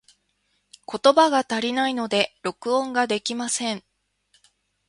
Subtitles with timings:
[0.91, 3.83] 言葉が足りないので、録音ができません。